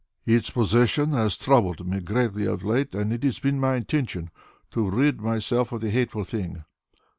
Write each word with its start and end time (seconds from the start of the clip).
Its 0.25 0.49
possession 0.49 1.11
has 1.11 1.37
troubled 1.37 1.85
me 1.85 1.99
greatly 1.99 2.47
of 2.47 2.63
late 2.63 2.95
and 2.95 3.13
it 3.13 3.21
has 3.21 3.37
been 3.37 3.59
my 3.59 3.75
intention 3.75 4.31
to 4.71 4.89
rid 4.89 5.21
myself 5.21 5.71
of 5.71 5.79
the 5.79 5.91
hateful 5.91 6.23
thing. 6.23 6.63